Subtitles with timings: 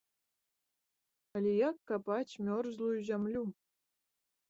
[1.39, 3.41] Але як капаць мёрзлую зямлю?